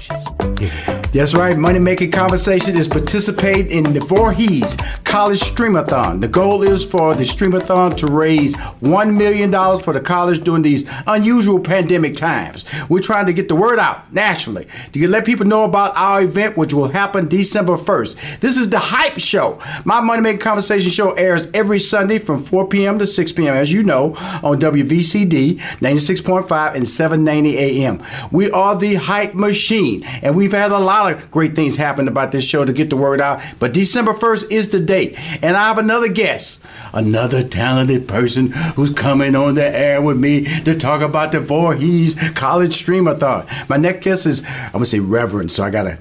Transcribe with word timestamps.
We 0.00 0.16
go. 0.16 1.00
That's 1.12 1.34
right. 1.34 1.58
Money 1.58 1.80
Making 1.80 2.12
Conversation 2.12 2.76
is 2.76 2.86
participate 2.86 3.66
in 3.66 3.92
the 3.92 3.98
Voorhees 3.98 4.76
College 5.02 5.40
Streamathon. 5.40 6.20
The 6.20 6.28
goal 6.28 6.62
is 6.62 6.84
for 6.84 7.16
the 7.16 7.24
Streamathon 7.24 7.96
to 7.96 8.06
raise 8.06 8.54
$1 8.54 9.16
million 9.16 9.50
for 9.78 9.92
the 9.92 10.00
college 10.00 10.44
during 10.44 10.62
these 10.62 10.88
unusual 11.08 11.58
pandemic 11.58 12.14
times. 12.14 12.64
We're 12.88 13.00
trying 13.00 13.26
to 13.26 13.32
get 13.32 13.48
the 13.48 13.56
word 13.56 13.80
out 13.80 14.12
nationally 14.12 14.68
to 14.92 15.08
let 15.08 15.26
people 15.26 15.46
know 15.46 15.64
about 15.64 15.96
our 15.96 16.22
event, 16.22 16.56
which 16.56 16.72
will 16.72 16.88
happen 16.88 17.26
December 17.26 17.76
1st. 17.76 18.38
This 18.38 18.56
is 18.56 18.70
the 18.70 18.78
Hype 18.78 19.18
Show. 19.18 19.60
My 19.84 20.00
Money 20.00 20.22
Making 20.22 20.40
Conversation 20.40 20.92
show 20.92 21.10
airs 21.12 21.48
every 21.52 21.80
Sunday 21.80 22.20
from 22.20 22.40
4 22.40 22.68
p.m. 22.68 23.00
to 23.00 23.06
6 23.06 23.32
p.m., 23.32 23.54
as 23.54 23.72
you 23.72 23.82
know, 23.82 24.14
on 24.44 24.60
WVCD 24.60 25.58
96.5 25.58 26.74
and 26.76 26.86
790 26.86 27.58
a.m. 27.58 28.00
We 28.30 28.48
are 28.52 28.76
the 28.78 28.94
Hype 28.94 29.34
Machine, 29.34 29.89
and 30.22 30.36
we've 30.36 30.52
had 30.52 30.70
a 30.70 30.78
lot 30.78 31.12
of 31.12 31.30
great 31.30 31.54
things 31.54 31.76
happen 31.76 32.08
about 32.08 32.32
this 32.32 32.44
show 32.44 32.64
to 32.64 32.72
get 32.72 32.90
the 32.90 32.96
word 32.96 33.20
out. 33.20 33.40
But 33.58 33.74
December 33.74 34.12
1st 34.12 34.50
is 34.50 34.68
the 34.68 34.80
date, 34.80 35.16
and 35.42 35.56
I 35.56 35.68
have 35.68 35.78
another 35.78 36.08
guest, 36.08 36.62
another 36.92 37.42
talented 37.42 38.08
person 38.08 38.52
who's 38.76 38.90
coming 38.90 39.34
on 39.34 39.54
the 39.54 39.76
air 39.76 40.00
with 40.00 40.18
me 40.18 40.44
to 40.64 40.78
talk 40.78 41.02
about 41.02 41.32
the 41.32 41.40
Voorhees 41.40 42.14
College 42.34 42.72
Streamathon. 42.72 43.68
My 43.68 43.76
next 43.76 44.04
guest 44.04 44.26
is, 44.26 44.44
I'm 44.46 44.72
gonna 44.72 44.86
say 44.86 45.00
Reverend, 45.00 45.50
so 45.52 45.64
I 45.64 45.70
gotta, 45.70 45.98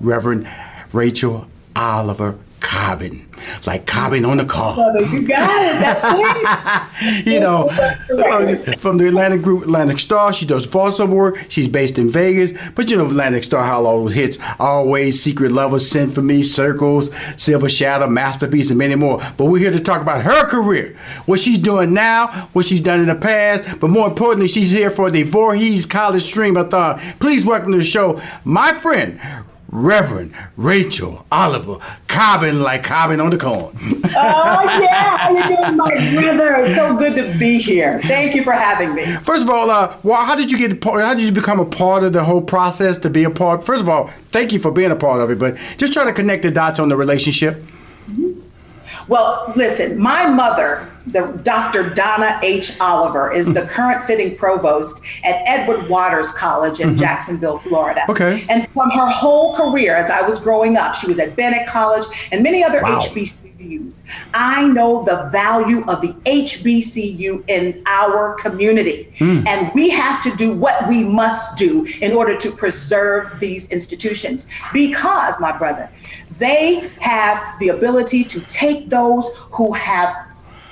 Reverend 0.00 0.48
Rachel 0.92 1.48
Oliver 1.74 2.38
Cobbin, 2.68 3.24
like 3.64 3.86
Cobbin 3.86 4.26
on 4.26 4.36
the 4.36 4.44
car. 4.44 4.76
You 5.00 5.26
got 5.26 5.48
it. 5.64 5.80
That's 5.80 6.92
it. 7.02 7.26
you 7.26 7.40
know, 7.40 7.68
from 8.76 8.98
the 8.98 9.08
Atlantic 9.08 9.40
group 9.40 9.62
Atlantic 9.62 9.98
Starr. 9.98 10.34
She 10.34 10.44
does 10.44 10.66
voiceover 10.66 11.08
work. 11.08 11.46
She's 11.48 11.66
based 11.66 11.98
in 11.98 12.10
Vegas. 12.10 12.52
But 12.72 12.90
you 12.90 12.98
know, 12.98 13.06
Atlantic 13.06 13.44
Starr, 13.44 13.64
how 13.64 13.86
all 13.86 14.04
those 14.04 14.12
hits 14.12 14.38
Always, 14.60 15.22
Secret 15.22 15.50
Lover, 15.50 15.78
Send 15.78 16.14
for 16.14 16.20
Me, 16.20 16.42
Circles, 16.42 17.10
Silver 17.42 17.70
Shadow, 17.70 18.06
Masterpiece, 18.06 18.68
and 18.68 18.78
many 18.78 18.96
more. 18.96 19.18
But 19.38 19.46
we're 19.46 19.60
here 19.60 19.72
to 19.72 19.80
talk 19.80 20.02
about 20.02 20.20
her 20.24 20.46
career, 20.46 20.94
what 21.24 21.40
she's 21.40 21.58
doing 21.58 21.94
now, 21.94 22.50
what 22.52 22.66
she's 22.66 22.82
done 22.82 23.00
in 23.00 23.06
the 23.06 23.14
past. 23.14 23.80
But 23.80 23.88
more 23.88 24.06
importantly, 24.06 24.46
she's 24.46 24.70
here 24.70 24.90
for 24.90 25.10
the 25.10 25.22
Voorhees 25.22 25.86
College 25.86 26.22
Streamathon. 26.22 27.18
Please 27.18 27.46
welcome 27.46 27.72
to 27.72 27.78
the 27.78 27.84
show 27.84 28.20
my 28.44 28.74
friend, 28.74 29.18
Reverend 29.70 30.34
Rachel 30.56 31.26
Oliver 31.30 31.76
Cobbin, 32.08 32.62
like 32.62 32.84
Cobbin 32.84 33.20
on 33.20 33.30
the 33.30 33.36
corn. 33.36 33.76
Oh 34.20 34.80
yeah, 34.82 35.18
how 35.18 35.30
you 35.30 35.46
doing, 35.46 35.76
my 35.76 36.12
brother? 36.14 36.56
It's 36.56 36.74
so 36.74 36.96
good 36.96 37.14
to 37.16 37.38
be 37.38 37.58
here. 37.58 38.00
Thank 38.02 38.34
you 38.34 38.44
for 38.44 38.52
having 38.52 38.94
me. 38.94 39.04
First 39.16 39.44
of 39.44 39.50
all, 39.50 39.70
uh, 39.70 39.96
well, 40.02 40.24
how 40.24 40.34
did 40.34 40.50
you 40.50 40.56
get? 40.58 40.82
How 40.82 41.14
did 41.14 41.24
you 41.24 41.32
become 41.32 41.60
a 41.60 41.66
part 41.66 42.02
of 42.02 42.14
the 42.14 42.24
whole 42.24 42.40
process 42.40 42.96
to 42.98 43.10
be 43.10 43.24
a 43.24 43.30
part? 43.30 43.62
First 43.62 43.82
of 43.82 43.88
all, 43.88 44.10
thank 44.32 44.52
you 44.52 44.58
for 44.58 44.72
being 44.72 44.90
a 44.90 44.96
part 44.96 45.20
of 45.20 45.30
it, 45.30 45.38
but 45.38 45.56
just 45.76 45.92
trying 45.92 46.06
to 46.06 46.14
connect 46.14 46.42
the 46.42 46.50
dots 46.50 46.80
on 46.80 46.88
the 46.88 46.96
relationship. 46.96 47.62
Well, 49.06 49.52
listen, 49.54 49.98
my 49.98 50.26
mother, 50.28 50.90
the 51.12 51.40
Dr. 51.42 51.90
Donna 51.90 52.38
H. 52.42 52.78
Oliver, 52.80 53.32
is 53.32 53.52
the 53.52 53.60
mm-hmm. 53.60 53.68
current 53.68 54.02
sitting 54.02 54.36
provost 54.36 55.00
at 55.24 55.42
Edward 55.46 55.88
Waters 55.88 56.32
College 56.32 56.80
in 56.80 56.90
mm-hmm. 56.90 56.98
Jacksonville, 56.98 57.58
Florida. 57.58 58.04
Okay. 58.08 58.44
And 58.48 58.68
from 58.70 58.90
her 58.90 59.08
whole 59.08 59.56
career 59.56 59.94
as 59.94 60.10
I 60.10 60.22
was 60.22 60.38
growing 60.38 60.76
up, 60.76 60.94
she 60.94 61.06
was 61.06 61.18
at 61.18 61.36
Bennett 61.36 61.66
College 61.66 62.04
and 62.32 62.42
many 62.42 62.62
other 62.62 62.80
Wow. 62.82 63.00
HBCUs. 63.00 64.04
I 64.34 64.66
know 64.68 65.04
the 65.04 65.28
value 65.30 65.84
of 65.86 66.00
the 66.00 66.14
HBCU 66.26 67.44
in 67.48 67.82
our 67.86 68.34
community. 68.34 69.12
Mm. 69.18 69.46
And 69.46 69.74
we 69.74 69.90
have 69.90 70.22
to 70.22 70.34
do 70.36 70.52
what 70.52 70.88
we 70.88 71.02
must 71.04 71.56
do 71.56 71.86
in 72.00 72.12
order 72.12 72.36
to 72.36 72.50
preserve 72.50 73.40
these 73.40 73.70
institutions 73.70 74.46
because, 74.72 75.38
my 75.40 75.56
brother, 75.56 75.90
they 76.38 76.88
have 77.00 77.58
the 77.58 77.70
ability 77.70 78.24
to 78.24 78.40
take 78.42 78.88
those 78.88 79.30
who 79.50 79.72
have 79.72 80.27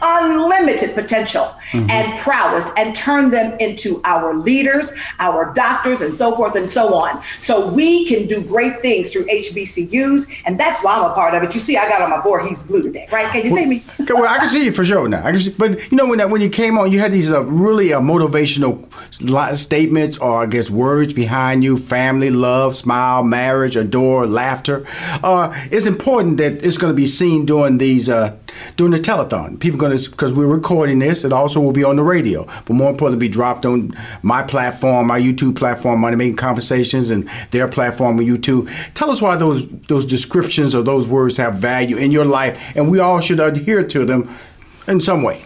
unlimited 0.07 0.95
potential 0.95 1.55
and 1.73 2.19
prowess 2.19 2.71
and 2.77 2.95
turn 2.95 3.31
them 3.31 3.57
into 3.59 4.01
our 4.05 4.35
leaders, 4.35 4.93
our 5.19 5.53
doctors, 5.53 6.01
and 6.01 6.15
so 6.15 6.35
forth 6.35 6.55
and 6.55 6.71
so 6.71 6.95
on. 6.95 7.23
So 7.41 7.67
we 7.67 8.07
can 8.07 8.27
do 8.27 8.43
great 8.43 8.81
things 8.83 9.13
through 9.13 9.27
HBCUs, 9.27 10.31
and 10.47 10.59
that's 10.59 10.83
why 10.83 10.97
I'm 10.97 11.11
a 11.11 11.15
part 11.15 11.35
of 11.35 11.43
it. 11.43 11.55
You 11.55 11.61
see, 11.61 11.77
I 11.77 11.89
got 11.89 12.03
on 12.03 12.11
my 12.11 12.21
Voorhees 12.23 12.63
blue 12.63 12.83
today, 12.83 13.09
right? 13.11 13.31
Can 13.31 13.45
you 13.45 13.51
see 13.51 13.67
me? 13.67 13.85
Well, 14.09 14.27
I 14.27 14.39
can 14.39 14.49
see 14.49 14.65
you 14.65 14.73
for 14.73 14.85
sure 14.85 15.09
now. 15.09 15.25
I 15.25 15.33
can 15.33 15.41
see, 15.41 15.55
but 15.57 15.91
you 15.91 15.97
know 15.97 16.07
when 16.07 16.19
that, 16.19 16.31
when 16.31 16.41
you 16.41 16.51
came 16.51 16.79
on, 16.79 16.93
you 16.93 17.01
had 17.01 17.13
these 17.13 17.31
uh, 17.31 17.43
really 17.43 17.93
uh, 17.93 18.01
motivational 18.01 18.87
statements 19.57 20.19
or 20.19 20.43
I 20.43 20.47
guess 20.47 20.71
words 20.71 21.13
behind 21.13 21.65
you: 21.65 21.77
family, 21.77 22.31
love, 22.31 22.75
smile, 22.75 23.23
marriage, 23.25 23.77
adore, 23.77 24.27
laughter. 24.27 24.85
Uh, 25.23 25.53
it's 25.71 25.87
important 25.87 26.39
that 26.39 26.65
it's 26.65 26.79
going 26.79 26.93
to 26.93 26.97
be 26.97 27.07
seen 27.07 27.47
during 27.47 27.79
these 27.79 28.09
uh, 28.09 28.37
during 28.77 28.93
the 28.93 28.99
telethon. 28.99 29.59
People 29.61 29.79
going 29.79 29.97
to 29.97 30.11
because 30.11 30.33
we're 30.33 30.47
recording 30.47 30.99
this. 30.99 31.25
It 31.25 31.33
also 31.33 31.61
will 31.61 31.73
be 31.73 31.85
on 31.85 31.97
the 31.97 32.03
radio, 32.03 32.45
but 32.45 32.71
more 32.71 32.91
importantly, 32.91 33.29
be 33.29 33.33
dropped 33.33 33.65
on 33.65 33.97
my 34.23 34.43
platform, 34.43 35.07
my 35.07 35.21
YouTube 35.21 35.57
platform, 35.57 36.01
Money 36.01 36.17
Making 36.17 36.37
Conversations, 36.37 37.11
and 37.11 37.29
their 37.51 37.69
platform 37.69 38.19
on 38.19 38.25
YouTube. 38.25 38.71
Tell 38.95 39.11
us 39.11 39.21
why 39.21 39.37
those 39.37 39.67
those 39.83 40.07
descriptions 40.07 40.75
or 40.75 40.83
those 40.83 41.09
words 41.09 41.37
have 41.37 41.57
value 41.57 41.97
in 41.97 42.11
your 42.11 42.25
life, 42.25 42.77
and 42.77 42.91
we 42.91 42.99
all 42.99 43.21
should 43.21 43.41
adhere 43.41 43.83
to 43.85 44.05
them 44.05 44.29
in 44.89 45.01
some 45.01 45.23
way. 45.23 45.43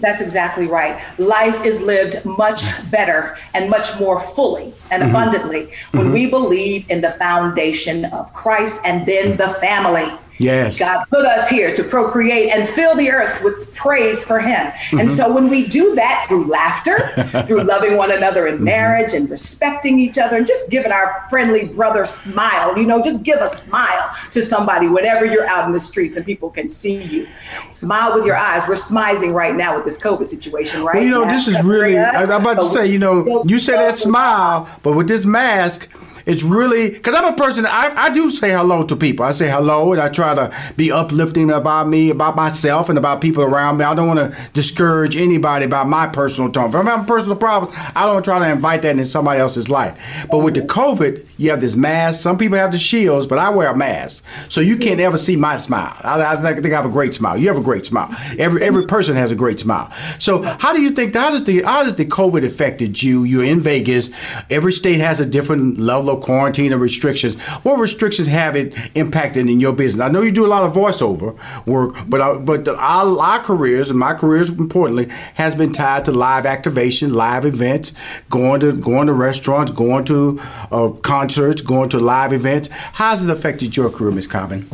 That's 0.00 0.20
exactly 0.20 0.66
right. 0.66 1.00
Life 1.18 1.64
is 1.64 1.80
lived 1.80 2.24
much 2.24 2.62
better 2.90 3.38
and 3.54 3.70
much 3.70 3.98
more 3.98 4.20
fully 4.20 4.74
and 4.90 5.02
mm-hmm. 5.02 5.10
abundantly 5.10 5.72
when 5.92 6.04
mm-hmm. 6.04 6.12
we 6.12 6.26
believe 6.28 6.88
in 6.90 7.00
the 7.00 7.12
foundation 7.12 8.06
of 8.06 8.32
Christ 8.34 8.80
and 8.84 9.06
then 9.06 9.36
the 9.36 9.48
family. 9.54 10.18
Yes. 10.38 10.78
God 10.78 11.04
put 11.10 11.24
us 11.24 11.48
here 11.48 11.72
to 11.74 11.84
procreate 11.84 12.50
and 12.50 12.68
fill 12.68 12.96
the 12.96 13.10
earth 13.10 13.42
with 13.42 13.72
praise 13.74 14.24
for 14.24 14.40
Him. 14.40 14.66
Mm-hmm. 14.66 15.00
And 15.00 15.12
so 15.12 15.32
when 15.32 15.48
we 15.48 15.66
do 15.66 15.94
that 15.94 16.26
through 16.28 16.46
laughter, 16.46 16.98
through 17.46 17.62
loving 17.62 17.96
one 17.96 18.10
another 18.10 18.46
in 18.46 18.56
mm-hmm. 18.56 18.64
marriage 18.64 19.12
and 19.12 19.30
respecting 19.30 19.98
each 19.98 20.18
other 20.18 20.36
and 20.36 20.46
just 20.46 20.70
giving 20.70 20.92
our 20.92 21.26
friendly 21.30 21.64
brother 21.64 22.04
smile, 22.04 22.76
you 22.76 22.86
know, 22.86 23.02
just 23.02 23.22
give 23.22 23.38
a 23.40 23.48
smile 23.56 24.10
to 24.30 24.42
somebody 24.42 24.88
whenever 24.88 25.24
you're 25.24 25.46
out 25.46 25.66
in 25.66 25.72
the 25.72 25.80
streets 25.80 26.16
and 26.16 26.26
people 26.26 26.50
can 26.50 26.68
see 26.68 27.02
you. 27.02 27.28
Smile 27.70 28.14
with 28.14 28.26
your 28.26 28.36
eyes. 28.36 28.66
We're 28.66 28.74
smizing 28.74 29.32
right 29.32 29.54
now 29.54 29.76
with 29.76 29.84
this 29.84 29.98
COVID 29.98 30.26
situation, 30.26 30.82
right? 30.82 30.96
Well, 30.96 31.04
you 31.04 31.10
know, 31.10 31.24
this 31.26 31.46
is 31.46 31.62
really, 31.62 31.98
I 31.98 32.20
was 32.20 32.30
about 32.30 32.60
to 32.60 32.66
say, 32.66 32.86
you 32.86 32.98
know, 32.98 33.44
you 33.44 33.58
say 33.58 33.74
that 33.74 33.98
smile, 33.98 34.68
but 34.82 34.94
with 34.94 35.06
this 35.06 35.24
mask, 35.24 35.88
it's 36.26 36.42
really 36.42 36.90
because 36.90 37.14
I'm 37.14 37.32
a 37.32 37.36
person. 37.36 37.66
I, 37.66 37.92
I 37.94 38.10
do 38.10 38.30
say 38.30 38.50
hello 38.50 38.84
to 38.86 38.96
people. 38.96 39.24
I 39.24 39.32
say 39.32 39.48
hello, 39.50 39.92
and 39.92 40.00
I 40.00 40.08
try 40.08 40.34
to 40.34 40.54
be 40.76 40.90
uplifting 40.90 41.50
about 41.50 41.88
me, 41.88 42.10
about 42.10 42.34
myself, 42.36 42.88
and 42.88 42.96
about 42.96 43.20
people 43.20 43.42
around 43.42 43.78
me. 43.78 43.84
I 43.84 43.94
don't 43.94 44.08
want 44.08 44.20
to 44.20 44.50
discourage 44.52 45.16
anybody 45.16 45.66
about 45.66 45.88
my 45.88 46.06
personal 46.06 46.50
tone. 46.50 46.70
If 46.70 46.74
I'm 46.76 46.86
having 46.86 47.06
personal 47.06 47.36
problems, 47.36 47.76
I 47.94 48.06
don't 48.06 48.24
try 48.24 48.38
to 48.38 48.50
invite 48.50 48.82
that 48.82 48.98
in 48.98 49.04
somebody 49.04 49.40
else's 49.40 49.68
life. 49.68 50.26
But 50.30 50.38
with 50.38 50.54
the 50.54 50.62
COVID, 50.62 51.26
you 51.36 51.50
have 51.50 51.60
this 51.60 51.76
mask. 51.76 52.22
Some 52.22 52.38
people 52.38 52.56
have 52.56 52.72
the 52.72 52.78
shields, 52.78 53.26
but 53.26 53.38
I 53.38 53.50
wear 53.50 53.70
a 53.70 53.76
mask, 53.76 54.24
so 54.48 54.60
you 54.60 54.76
can't 54.76 55.00
ever 55.00 55.18
see 55.18 55.36
my 55.36 55.56
smile. 55.56 55.94
I, 56.00 56.36
I 56.36 56.54
think 56.54 56.72
I 56.72 56.76
have 56.76 56.86
a 56.86 56.90
great 56.90 57.14
smile. 57.14 57.36
You 57.36 57.48
have 57.48 57.58
a 57.58 57.62
great 57.62 57.84
smile. 57.84 58.14
Every 58.38 58.62
every 58.62 58.86
person 58.86 59.16
has 59.16 59.30
a 59.30 59.36
great 59.36 59.60
smile. 59.60 59.92
So 60.18 60.42
how 60.42 60.72
do 60.72 60.80
you 60.80 60.90
think? 60.90 61.14
How 61.14 61.30
does 61.30 61.44
the 61.44 61.62
how 61.62 61.82
does 61.82 61.96
the 61.96 62.06
COVID 62.06 62.44
affected 62.44 63.02
you? 63.02 63.24
You're 63.24 63.44
in 63.44 63.60
Vegas. 63.60 64.10
Every 64.48 64.72
state 64.72 65.00
has 65.00 65.20
a 65.20 65.26
different 65.26 65.78
level 65.78 66.10
of 66.10 66.13
quarantine 66.16 66.72
and 66.72 66.80
restrictions. 66.80 67.34
What 67.64 67.78
restrictions 67.78 68.28
have 68.28 68.56
it 68.56 68.74
impacted 68.94 69.48
in 69.48 69.60
your 69.60 69.72
business? 69.72 70.04
I 70.04 70.08
know 70.08 70.22
you 70.22 70.32
do 70.32 70.46
a 70.46 70.48
lot 70.48 70.64
of 70.64 70.72
voiceover 70.72 71.36
work, 71.66 71.94
but 72.06 72.20
uh, 72.20 72.38
but 72.38 72.64
the, 72.64 72.76
our, 72.76 73.18
our 73.20 73.40
careers 73.40 73.90
and 73.90 73.98
my 73.98 74.14
careers, 74.14 74.50
importantly, 74.50 75.08
has 75.34 75.54
been 75.54 75.72
tied 75.72 76.04
to 76.06 76.12
live 76.12 76.46
activation, 76.46 77.14
live 77.14 77.44
events, 77.44 77.92
going 78.30 78.60
to 78.60 78.72
going 78.72 79.06
to 79.06 79.12
restaurants, 79.12 79.72
going 79.72 80.04
to 80.06 80.40
uh, 80.70 80.88
concerts, 81.02 81.60
going 81.60 81.88
to 81.90 81.98
live 81.98 82.32
events. 82.32 82.68
How 82.68 83.10
has 83.10 83.24
it 83.24 83.30
affected 83.30 83.76
your 83.76 83.90
career, 83.90 84.12
Ms. 84.12 84.26
Cobbin? 84.26 84.68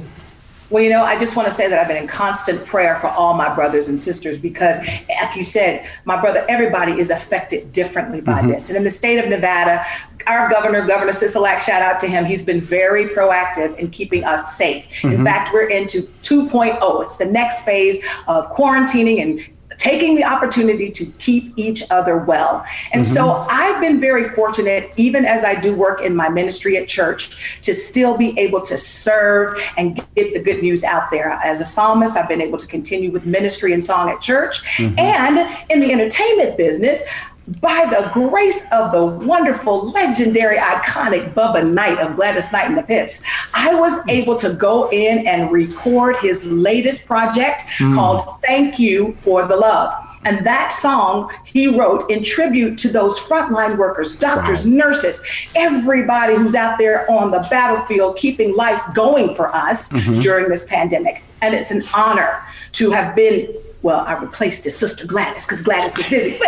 Well, 0.70 0.82
you 0.82 0.90
know, 0.90 1.02
I 1.02 1.18
just 1.18 1.34
want 1.34 1.48
to 1.48 1.52
say 1.52 1.68
that 1.68 1.78
I've 1.78 1.88
been 1.88 1.96
in 1.96 2.06
constant 2.06 2.64
prayer 2.64 2.96
for 2.96 3.08
all 3.08 3.34
my 3.34 3.52
brothers 3.52 3.88
and 3.88 3.98
sisters 3.98 4.38
because, 4.38 4.78
like 5.08 5.36
you 5.36 5.42
said, 5.42 5.84
my 6.04 6.20
brother, 6.20 6.46
everybody 6.48 6.92
is 6.92 7.10
affected 7.10 7.72
differently 7.72 8.20
by 8.20 8.38
mm-hmm. 8.38 8.50
this. 8.50 8.70
And 8.70 8.76
in 8.76 8.84
the 8.84 8.90
state 8.90 9.18
of 9.18 9.28
Nevada, 9.28 9.84
our 10.26 10.48
governor, 10.48 10.86
Governor 10.86 11.12
Sisolak, 11.12 11.60
shout 11.60 11.82
out 11.82 11.98
to 12.00 12.06
him. 12.06 12.24
He's 12.24 12.44
been 12.44 12.60
very 12.60 13.06
proactive 13.06 13.76
in 13.78 13.90
keeping 13.90 14.24
us 14.24 14.56
safe. 14.56 14.84
Mm-hmm. 14.84 15.16
In 15.16 15.24
fact, 15.24 15.52
we're 15.52 15.68
into 15.68 16.02
2.0. 16.22 17.02
It's 17.02 17.16
the 17.16 17.24
next 17.24 17.64
phase 17.64 17.96
of 18.28 18.46
quarantining 18.52 19.22
and 19.22 19.40
taking 19.80 20.14
the 20.14 20.22
opportunity 20.22 20.90
to 20.90 21.06
keep 21.18 21.52
each 21.56 21.82
other 21.90 22.18
well. 22.18 22.64
And 22.92 23.02
mm-hmm. 23.02 23.14
so 23.14 23.46
I've 23.48 23.80
been 23.80 23.98
very 23.98 24.28
fortunate, 24.28 24.92
even 24.96 25.24
as 25.24 25.42
I 25.42 25.54
do 25.58 25.74
work 25.74 26.02
in 26.02 26.14
my 26.14 26.28
ministry 26.28 26.76
at 26.76 26.86
church, 26.86 27.58
to 27.62 27.74
still 27.74 28.16
be 28.16 28.38
able 28.38 28.60
to 28.60 28.76
serve 28.76 29.58
and 29.78 29.96
get 30.14 30.34
the 30.34 30.38
good 30.38 30.62
news 30.62 30.84
out 30.84 31.10
there. 31.10 31.30
As 31.30 31.60
a 31.60 31.64
psalmist, 31.64 32.16
I've 32.16 32.28
been 32.28 32.42
able 32.42 32.58
to 32.58 32.66
continue 32.66 33.10
with 33.10 33.24
ministry 33.24 33.72
and 33.72 33.82
song 33.82 34.10
at 34.10 34.20
church. 34.20 34.62
Mm-hmm. 34.76 34.98
And 34.98 35.56
in 35.70 35.80
the 35.80 35.90
entertainment 35.90 36.58
business, 36.58 37.02
by 37.60 37.86
the 37.90 38.10
grace 38.12 38.64
of 38.70 38.92
the 38.92 39.04
wonderful, 39.04 39.90
legendary, 39.90 40.58
iconic 40.58 41.34
Bubba 41.34 41.72
Knight 41.72 41.98
of 41.98 42.16
Gladys 42.16 42.52
Knight 42.52 42.66
and 42.66 42.78
the 42.78 42.82
Pips, 42.82 43.22
I 43.54 43.74
was 43.74 43.98
able 44.08 44.36
to 44.36 44.52
go 44.52 44.88
in 44.90 45.26
and 45.26 45.50
record 45.50 46.16
his 46.18 46.46
latest 46.46 47.06
project 47.06 47.64
mm. 47.78 47.94
called 47.94 48.40
Thank 48.42 48.78
You 48.78 49.14
for 49.16 49.46
the 49.46 49.56
Love. 49.56 49.92
And 50.24 50.44
that 50.46 50.70
song 50.70 51.32
he 51.44 51.66
wrote 51.66 52.10
in 52.10 52.22
tribute 52.22 52.76
to 52.78 52.88
those 52.88 53.18
frontline 53.18 53.78
workers, 53.78 54.14
doctors, 54.14 54.66
wow. 54.66 54.72
nurses, 54.72 55.22
everybody 55.56 56.36
who's 56.36 56.54
out 56.54 56.78
there 56.78 57.10
on 57.10 57.30
the 57.30 57.46
battlefield 57.50 58.16
keeping 58.16 58.54
life 58.54 58.82
going 58.94 59.34
for 59.34 59.54
us 59.56 59.88
mm-hmm. 59.88 60.20
during 60.20 60.48
this 60.48 60.64
pandemic. 60.64 61.22
And 61.40 61.54
it's 61.54 61.70
an 61.70 61.88
honor 61.94 62.42
to 62.72 62.90
have 62.90 63.16
been 63.16 63.52
well, 63.82 64.00
I 64.00 64.18
replaced 64.20 64.64
his 64.64 64.76
sister 64.76 65.06
Gladys 65.06 65.46
because 65.46 65.62
Gladys 65.62 65.96
was 65.96 66.08
busy. 66.08 66.30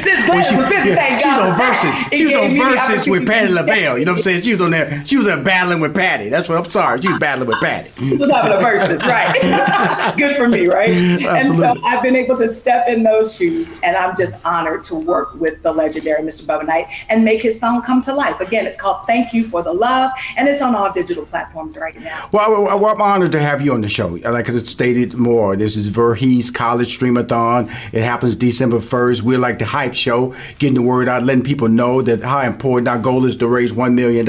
Since 0.00 0.24
Gladys 0.24 0.28
well, 0.28 0.42
she, 0.42 0.56
was 0.56 0.68
busy, 0.68 0.88
yeah, 0.90 1.16
She's 1.16 1.24
God. 1.26 1.48
on 1.48 1.58
Verzuz. 1.58 2.14
She 2.14 2.24
was 2.24 2.34
on 2.34 2.50
Verzuz 2.50 3.10
with 3.10 3.26
Patti 3.26 3.52
LaBelle. 3.52 3.98
You 3.98 4.04
know 4.04 4.12
what 4.12 4.18
I'm 4.18 4.22
saying? 4.22 4.42
She 4.42 4.52
was 4.52 4.60
on 4.62 4.70
there. 4.70 5.04
She 5.04 5.16
was 5.16 5.26
uh, 5.26 5.42
battling 5.42 5.80
with 5.80 5.94
Patti. 5.94 6.28
That's 6.28 6.48
what 6.48 6.58
I'm 6.58 6.64
sorry. 6.70 7.00
She 7.00 7.08
was 7.08 7.18
battling 7.18 7.48
with 7.48 7.60
Patti. 7.60 7.90
She 8.02 8.16
was 8.16 8.30
having 8.30 8.52
a 8.52 8.56
Verzuz, 8.56 9.04
right? 9.04 10.14
Good 10.18 10.36
for 10.36 10.48
me, 10.48 10.66
right? 10.66 10.90
Absolutely. 10.90 11.26
And 11.26 11.78
so 11.78 11.84
I've 11.84 12.02
been 12.02 12.16
able 12.16 12.36
to 12.38 12.48
step 12.48 12.88
in 12.88 13.02
those 13.02 13.36
shoes, 13.36 13.74
and 13.82 13.96
I'm 13.96 14.16
just 14.16 14.36
honored 14.44 14.82
to 14.84 14.94
work 14.94 15.34
with 15.34 15.62
the 15.62 15.72
legendary 15.72 16.22
Mr. 16.22 16.42
Bubba 16.42 16.66
Knight 16.66 16.86
and 17.08 17.24
make 17.24 17.42
his 17.42 17.58
song 17.58 17.82
come 17.82 18.00
to 18.02 18.14
life. 18.14 18.40
Again, 18.40 18.66
it's 18.66 18.80
called 18.80 19.06
"Thank 19.06 19.32
You 19.32 19.46
for 19.48 19.62
the 19.62 19.72
Love," 19.72 20.10
and 20.36 20.48
it's 20.48 20.62
on 20.62 20.74
all 20.74 20.90
digital 20.90 21.24
platforms 21.24 21.76
right 21.76 21.98
now. 22.00 22.28
Well, 22.32 22.68
I'm 22.68 23.02
honored 23.02 23.32
to 23.32 23.40
have 23.40 23.60
you 23.60 23.72
on 23.74 23.82
the 23.82 23.88
show. 23.88 24.18
I 24.24 24.30
like 24.30 24.48
I 24.48 24.58
stated 24.58 25.14
more, 25.14 25.56
this 25.56 25.76
is 25.76 25.88
Voorhees 25.88 26.29
East 26.30 26.54
College 26.54 26.98
Streamathon. 26.98 27.66
It 27.92 28.02
happens 28.02 28.34
December 28.34 28.78
1st. 28.78 29.22
We're 29.22 29.38
like 29.38 29.58
the 29.58 29.66
hype 29.66 29.94
show, 29.94 30.34
getting 30.58 30.74
the 30.74 30.82
word 30.82 31.08
out, 31.08 31.22
letting 31.22 31.44
people 31.44 31.68
know 31.68 32.02
that 32.02 32.22
how 32.22 32.40
important 32.40 32.88
our 32.88 32.98
goal 32.98 33.24
is 33.24 33.36
to 33.36 33.48
raise 33.48 33.72
$1 33.72 33.94
million. 33.94 34.28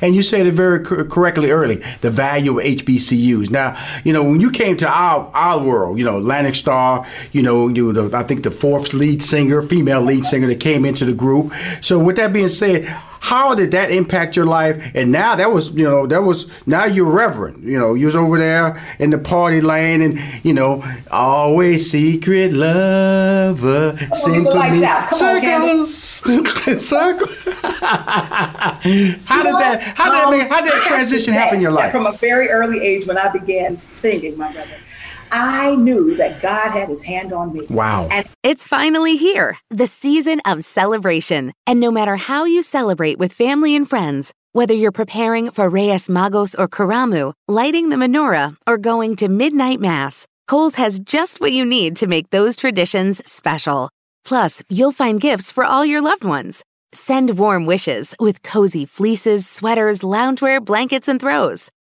And 0.00 0.14
you 0.14 0.22
said 0.22 0.46
it 0.46 0.52
very 0.52 0.84
correctly 0.84 1.50
early 1.50 1.76
the 2.00 2.10
value 2.10 2.58
of 2.58 2.64
HBCUs. 2.64 3.50
Now, 3.50 3.76
you 4.04 4.12
know, 4.12 4.22
when 4.22 4.40
you 4.40 4.50
came 4.50 4.76
to 4.78 4.88
our, 4.88 5.30
our 5.34 5.62
world, 5.62 5.98
you 5.98 6.04
know, 6.04 6.18
Atlantic 6.18 6.54
Starr, 6.54 7.06
you 7.32 7.42
know, 7.42 7.68
you 7.68 7.92
the, 7.92 8.16
I 8.16 8.22
think 8.22 8.42
the 8.42 8.50
fourth 8.50 8.94
lead 8.94 9.22
singer, 9.22 9.62
female 9.62 10.00
lead 10.00 10.24
singer 10.24 10.46
that 10.46 10.60
came 10.60 10.84
into 10.84 11.04
the 11.04 11.14
group. 11.14 11.52
So, 11.80 11.98
with 11.98 12.16
that 12.16 12.32
being 12.32 12.48
said, 12.48 12.84
how 13.24 13.54
did 13.54 13.70
that 13.70 13.90
impact 13.90 14.36
your 14.36 14.44
life? 14.44 14.92
And 14.94 15.10
now 15.10 15.34
that 15.34 15.50
was, 15.50 15.70
you 15.70 15.84
know, 15.84 16.06
that 16.08 16.22
was 16.22 16.46
now 16.66 16.84
you're 16.84 17.10
reverend. 17.10 17.64
You 17.64 17.78
know, 17.78 17.94
you 17.94 18.04
was 18.04 18.14
over 18.14 18.36
there 18.36 18.78
in 18.98 19.08
the 19.08 19.16
party 19.18 19.62
lane, 19.62 20.02
and 20.02 20.20
you 20.44 20.52
know, 20.52 20.84
always 21.10 21.90
secret 21.90 22.52
lover, 22.52 23.96
sing 24.12 24.44
for 24.44 24.70
me, 24.70 24.86
circles, 25.14 25.94
circles. 26.86 27.44
how 27.80 29.42
did 29.42 29.54
that? 29.56 29.80
How 29.96 30.30
did 30.30 30.40
that? 30.40 30.48
How 30.50 30.60
did 30.60 30.72
that 30.72 30.84
transition 30.86 31.32
happen 31.32 31.56
in 31.56 31.62
your 31.62 31.72
life? 31.72 31.92
From 31.92 32.04
a 32.04 32.12
very 32.12 32.50
early 32.50 32.82
age, 32.82 33.06
when 33.06 33.16
I 33.16 33.30
began 33.30 33.78
singing, 33.78 34.36
my 34.36 34.52
brother. 34.52 34.76
I 35.30 35.74
knew 35.76 36.16
that 36.16 36.40
God 36.40 36.70
had 36.70 36.88
his 36.88 37.02
hand 37.02 37.32
on 37.32 37.52
me. 37.52 37.66
Wow. 37.70 38.08
And 38.10 38.26
it's 38.42 38.68
finally 38.68 39.16
here, 39.16 39.56
the 39.70 39.86
season 39.86 40.40
of 40.44 40.64
celebration. 40.64 41.52
And 41.66 41.80
no 41.80 41.90
matter 41.90 42.16
how 42.16 42.44
you 42.44 42.62
celebrate 42.62 43.18
with 43.18 43.32
family 43.32 43.74
and 43.74 43.88
friends, 43.88 44.32
whether 44.52 44.74
you're 44.74 44.92
preparing 44.92 45.50
for 45.50 45.68
Reyes 45.68 46.08
Magos 46.08 46.54
or 46.58 46.68
Karamu, 46.68 47.32
lighting 47.48 47.88
the 47.88 47.96
menorah, 47.96 48.56
or 48.66 48.78
going 48.78 49.16
to 49.16 49.28
midnight 49.28 49.80
mass, 49.80 50.26
Kohl's 50.46 50.76
has 50.76 50.98
just 50.98 51.40
what 51.40 51.52
you 51.52 51.64
need 51.64 51.96
to 51.96 52.06
make 52.06 52.30
those 52.30 52.56
traditions 52.56 53.20
special. 53.28 53.90
Plus, 54.24 54.62
you'll 54.68 54.92
find 54.92 55.20
gifts 55.20 55.50
for 55.50 55.64
all 55.64 55.84
your 55.84 56.02
loved 56.02 56.24
ones. 56.24 56.62
Send 56.92 57.38
warm 57.38 57.66
wishes 57.66 58.14
with 58.20 58.42
cozy 58.42 58.84
fleeces, 58.84 59.48
sweaters, 59.48 60.00
loungewear, 60.00 60.64
blankets, 60.64 61.08
and 61.08 61.18
throws. 61.18 61.70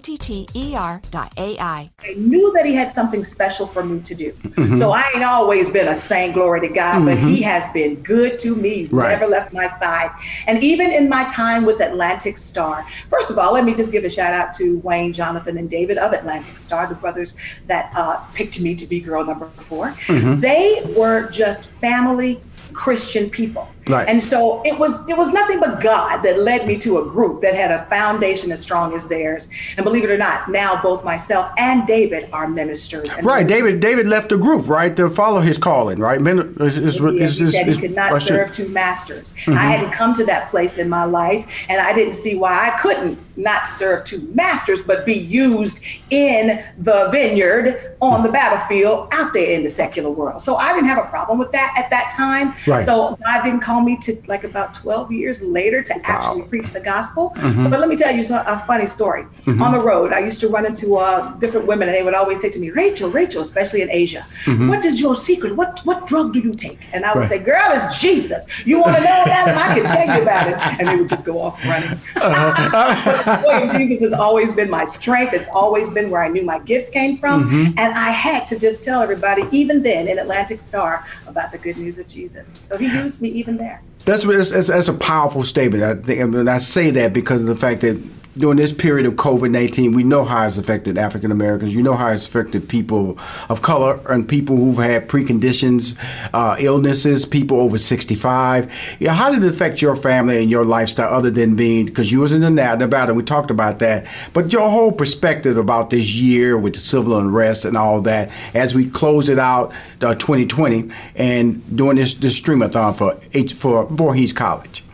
O-T-T-E-R 0.00 1.02
dot 1.10 1.30
A-I. 1.36 1.90
I 2.00 2.14
knew 2.14 2.50
that 2.54 2.64
he 2.64 2.72
had 2.72 2.94
something 2.94 3.22
special 3.22 3.66
for 3.66 3.84
me 3.84 4.00
to 4.00 4.14
do. 4.14 4.32
Mm-hmm. 4.32 4.76
So 4.76 4.92
I 4.92 5.04
ain't 5.14 5.22
always 5.22 5.68
been 5.68 5.88
a 5.88 5.94
saying 5.94 6.32
glory 6.32 6.62
to 6.62 6.68
God, 6.68 6.96
mm-hmm. 6.96 7.04
but 7.04 7.18
he 7.18 7.42
has 7.42 7.68
been 7.74 7.96
good 7.96 8.38
to 8.38 8.54
me. 8.54 8.76
He's 8.76 8.92
right. 8.94 9.10
never 9.10 9.26
left 9.26 9.52
my 9.52 9.70
side. 9.76 10.10
And 10.46 10.64
even 10.64 10.90
in 10.90 11.10
my 11.10 11.24
time 11.24 11.66
with 11.66 11.82
Atlantic 11.82 12.38
Starr, 12.38 12.86
first 13.10 13.30
of 13.30 13.38
all, 13.38 13.52
let 13.52 13.66
me 13.66 13.74
just 13.74 13.92
give 13.92 14.04
a 14.04 14.08
shout 14.08 14.32
out 14.32 14.54
to 14.54 14.78
Wayne, 14.78 15.12
Jonathan, 15.12 15.58
and 15.58 15.68
David 15.68 15.98
of 15.98 16.14
Atlantic 16.14 16.56
Starr, 16.56 16.86
the 16.86 16.94
brothers 16.94 17.36
that 17.66 17.92
uh, 17.94 18.24
picked 18.32 18.58
me 18.58 18.74
to 18.76 18.86
be 18.86 19.00
girl 19.00 19.22
number 19.22 19.48
4 19.48 19.88
mm-hmm. 19.90 20.40
They 20.40 20.82
were 20.96 21.30
just 21.30 21.66
family 21.72 22.40
Christian 22.72 23.28
people. 23.28 23.68
Right. 23.90 24.08
And 24.08 24.22
so 24.22 24.62
it 24.64 24.78
was 24.78 25.06
it 25.08 25.16
was 25.16 25.28
nothing 25.28 25.60
but 25.60 25.80
God 25.80 26.22
that 26.22 26.38
led 26.38 26.66
me 26.66 26.78
to 26.78 26.98
a 26.98 27.04
group 27.04 27.40
that 27.42 27.54
had 27.54 27.70
a 27.70 27.84
foundation 27.86 28.52
as 28.52 28.60
strong 28.60 28.94
as 28.94 29.08
theirs. 29.08 29.50
And 29.76 29.84
believe 29.84 30.04
it 30.04 30.10
or 30.10 30.18
not, 30.18 30.48
now 30.48 30.80
both 30.82 31.04
myself 31.04 31.52
and 31.58 31.86
David 31.86 32.28
are 32.32 32.48
ministers. 32.48 33.10
right. 33.22 33.46
David 33.46 33.80
David 33.80 34.06
left 34.06 34.28
the 34.30 34.38
group, 34.38 34.68
right, 34.68 34.94
to 34.96 35.08
follow 35.08 35.40
his 35.40 35.58
calling, 35.58 35.98
right? 35.98 36.20
Men, 36.20 36.54
is, 36.60 36.78
is, 36.78 36.98
he, 36.98 37.18
is, 37.18 37.38
he 37.38 37.46
said 37.46 37.66
he 37.66 37.76
could 37.76 37.94
not 37.94 38.20
serve 38.22 38.52
two 38.52 38.68
masters. 38.68 39.34
Mm-hmm. 39.34 39.52
I 39.52 39.62
hadn't 39.62 39.92
come 39.92 40.14
to 40.14 40.24
that 40.26 40.48
place 40.48 40.78
in 40.78 40.88
my 40.88 41.04
life, 41.04 41.46
and 41.68 41.80
I 41.80 41.92
didn't 41.92 42.14
see 42.14 42.36
why 42.36 42.68
I 42.68 42.78
couldn't 42.78 43.18
not 43.36 43.66
serve 43.66 44.04
two 44.04 44.20
masters, 44.34 44.82
but 44.82 45.06
be 45.06 45.14
used 45.14 45.82
in 46.10 46.64
the 46.78 47.08
vineyard, 47.10 47.96
on 48.00 48.22
the 48.22 48.28
battlefield, 48.28 49.08
out 49.12 49.32
there 49.32 49.46
in 49.46 49.62
the 49.62 49.70
secular 49.70 50.10
world. 50.10 50.42
So 50.42 50.56
I 50.56 50.72
didn't 50.72 50.88
have 50.88 50.98
a 50.98 51.08
problem 51.08 51.38
with 51.38 51.52
that 51.52 51.74
at 51.76 51.90
that 51.90 52.10
time. 52.10 52.54
Right. 52.66 52.84
So 52.84 53.18
God 53.24 53.42
didn't 53.42 53.60
call 53.60 53.79
me 53.80 53.96
to 54.02 54.22
like 54.26 54.44
about 54.44 54.74
12 54.74 55.12
years 55.12 55.42
later 55.42 55.82
to 55.82 55.92
wow. 55.94 56.00
actually 56.04 56.42
preach 56.48 56.72
the 56.72 56.80
gospel. 56.80 57.32
Mm-hmm. 57.36 57.70
But 57.70 57.80
let 57.80 57.88
me 57.88 57.96
tell 57.96 58.14
you 58.14 58.22
a 58.30 58.58
funny 58.66 58.86
story. 58.86 59.22
Mm-hmm. 59.22 59.62
On 59.62 59.72
the 59.72 59.80
road, 59.80 60.12
I 60.12 60.20
used 60.20 60.40
to 60.40 60.48
run 60.48 60.66
into 60.66 60.96
uh, 60.96 61.30
different 61.38 61.66
women, 61.66 61.88
and 61.88 61.96
they 61.96 62.02
would 62.02 62.14
always 62.14 62.40
say 62.40 62.50
to 62.50 62.58
me, 62.58 62.70
Rachel, 62.70 63.10
Rachel, 63.10 63.42
especially 63.42 63.82
in 63.82 63.90
Asia, 63.90 64.26
mm-hmm. 64.44 64.68
what 64.68 64.84
is 64.84 65.00
your 65.00 65.16
secret? 65.16 65.54
What 65.54 65.80
what 65.84 66.06
drug 66.06 66.32
do 66.32 66.40
you 66.40 66.52
take? 66.52 66.86
And 66.92 67.04
I 67.04 67.14
would 67.14 67.20
right. 67.20 67.30
say, 67.30 67.38
girl, 67.38 67.68
it's 67.72 68.00
Jesus. 68.00 68.46
You 68.64 68.80
want 68.80 68.96
to 68.96 69.02
know 69.02 69.22
that? 69.24 69.44
And 69.48 69.58
I 69.58 69.74
can 69.74 69.84
tell 69.90 70.16
you 70.16 70.22
about 70.22 70.48
it. 70.48 70.80
And 70.80 70.88
they 70.88 70.96
would 70.96 71.08
just 71.08 71.24
go 71.24 71.40
off 71.40 71.62
running. 71.64 71.98
Uh-huh. 72.16 73.42
boy, 73.42 73.78
Jesus 73.78 74.00
has 74.00 74.12
always 74.12 74.52
been 74.52 74.70
my 74.70 74.84
strength. 74.84 75.32
It's 75.32 75.48
always 75.48 75.90
been 75.90 76.10
where 76.10 76.22
I 76.22 76.28
knew 76.28 76.42
my 76.42 76.58
gifts 76.58 76.90
came 76.90 77.18
from. 77.18 77.44
Mm-hmm. 77.44 77.78
And 77.78 77.94
I 77.94 78.10
had 78.10 78.46
to 78.46 78.58
just 78.58 78.82
tell 78.82 79.02
everybody, 79.02 79.44
even 79.50 79.82
then 79.82 80.08
in 80.08 80.18
Atlantic 80.18 80.60
Starr, 80.60 81.04
about 81.26 81.52
the 81.52 81.58
good 81.58 81.76
news 81.76 81.98
of 81.98 82.06
Jesus. 82.06 82.58
So 82.58 82.76
he 82.76 82.86
used 82.86 83.20
me 83.20 83.28
even 83.30 83.56
there. 83.60 83.80
That's, 84.04 84.24
that's, 84.24 84.68
that's 84.68 84.88
a 84.88 84.94
powerful 84.94 85.42
statement. 85.42 85.84
I 85.84 85.94
think, 85.94 86.20
and 86.20 86.50
I 86.50 86.58
say 86.58 86.90
that 86.90 87.12
because 87.12 87.42
of 87.42 87.48
the 87.48 87.56
fact 87.56 87.82
that 87.82 87.96
during 88.36 88.58
this 88.58 88.72
period 88.72 89.06
of 89.06 89.14
COVID 89.14 89.50
19, 89.50 89.92
we 89.92 90.04
know 90.04 90.24
how 90.24 90.46
it's 90.46 90.58
affected 90.58 90.96
African 90.96 91.32
Americans. 91.32 91.74
You 91.74 91.82
know 91.82 91.96
how 91.96 92.08
it's 92.08 92.26
affected 92.26 92.68
people 92.68 93.18
of 93.48 93.62
color 93.62 94.00
and 94.08 94.28
people 94.28 94.56
who've 94.56 94.76
had 94.76 95.08
preconditions, 95.08 95.96
uh, 96.32 96.56
illnesses, 96.58 97.26
people 97.26 97.60
over 97.60 97.76
65. 97.76 98.96
Yeah, 99.00 99.14
how 99.14 99.30
did 99.30 99.42
it 99.42 99.48
affect 99.48 99.82
your 99.82 99.96
family 99.96 100.40
and 100.40 100.50
your 100.50 100.64
lifestyle 100.64 101.12
other 101.12 101.30
than 101.30 101.56
being, 101.56 101.86
because 101.86 102.12
you 102.12 102.20
was 102.20 102.32
in 102.32 102.40
the 102.40 102.50
Nevada, 102.50 103.14
we 103.14 103.22
talked 103.22 103.50
about 103.50 103.78
that, 103.80 104.06
but 104.32 104.52
your 104.52 104.68
whole 104.68 104.92
perspective 104.92 105.56
about 105.56 105.90
this 105.90 106.14
year 106.14 106.56
with 106.56 106.74
the 106.74 106.78
civil 106.78 107.18
unrest 107.18 107.64
and 107.64 107.76
all 107.76 108.00
that 108.02 108.30
as 108.54 108.74
we 108.74 108.88
close 108.88 109.28
it 109.28 109.38
out 109.38 109.72
uh, 110.02 110.14
2020 110.14 110.90
and 111.16 111.76
doing 111.76 111.96
this, 111.96 112.14
this 112.14 112.40
streamathon 112.40 112.96
for, 112.96 113.18
H, 113.34 113.54
for 113.54 113.86
Voorhees 113.86 114.32
College? 114.32 114.84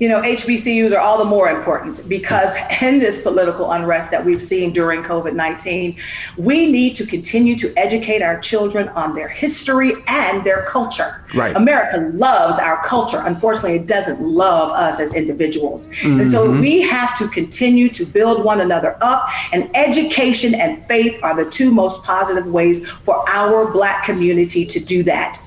You 0.00 0.08
know, 0.08 0.20
HBCUs 0.22 0.92
are 0.92 0.98
all 0.98 1.18
the 1.18 1.24
more 1.24 1.50
important 1.50 2.08
because 2.08 2.56
in 2.82 2.98
this 2.98 3.20
political 3.20 3.70
unrest 3.70 4.10
that 4.10 4.24
we've 4.24 4.42
seen 4.42 4.72
during 4.72 5.02
COVID 5.02 5.34
19, 5.34 5.96
we 6.36 6.70
need 6.70 6.96
to 6.96 7.06
continue 7.06 7.56
to 7.56 7.72
educate 7.76 8.20
our 8.20 8.40
children 8.40 8.88
on 8.90 9.14
their 9.14 9.28
history 9.28 9.92
and 10.08 10.42
their 10.42 10.64
culture. 10.64 11.24
Right. 11.34 11.54
America 11.54 12.10
loves 12.14 12.58
our 12.58 12.82
culture. 12.82 13.22
Unfortunately, 13.24 13.76
it 13.76 13.86
doesn't 13.86 14.20
love 14.20 14.70
us 14.72 14.98
as 14.98 15.14
individuals. 15.14 15.90
Mm-hmm. 15.90 16.20
And 16.20 16.30
so 16.30 16.48
mm-hmm. 16.48 16.60
we 16.60 16.82
have 16.82 17.16
to 17.18 17.28
continue 17.28 17.88
to 17.90 18.04
build 18.04 18.42
one 18.44 18.60
another 18.60 18.98
up, 19.00 19.28
and 19.52 19.70
education 19.76 20.54
and 20.54 20.84
faith 20.86 21.18
are 21.22 21.36
the 21.36 21.48
two 21.48 21.70
most 21.70 22.02
positive 22.02 22.46
ways 22.46 22.88
for 22.90 23.24
our 23.28 23.70
Black 23.70 24.04
community 24.04 24.66
to 24.66 24.80
do 24.80 25.02
that. 25.04 25.40